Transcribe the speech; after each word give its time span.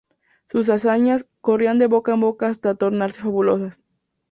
Sus 0.49 0.67
hazañas 0.69 1.27
corrían 1.41 1.77
de 1.77 1.85
boca 1.85 2.15
en 2.15 2.21
boca 2.21 2.47
hasta 2.47 2.73
tornarse 2.73 3.21
fabulosas. 3.21 3.83